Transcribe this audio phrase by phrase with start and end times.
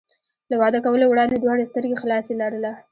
[0.49, 2.71] له واده کولو وړاندې دواړه سترګې خلاصې لره.